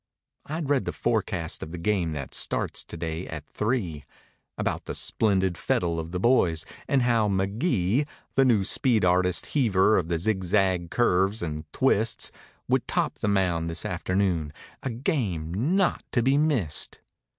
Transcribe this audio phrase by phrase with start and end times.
[0.47, 4.03] I'd read the forecast of the game that starts today at three;
[4.57, 9.99] About the splendid fettle of the boys; and how McGee, The new speed artist heaver
[9.99, 12.31] of the zigzag curves and twists,
[12.67, 16.99] Would top the mound this afternoon—a game not to be missed.